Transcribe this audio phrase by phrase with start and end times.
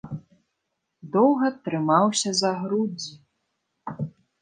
[1.17, 3.15] Доўга трымаўся за грудзі.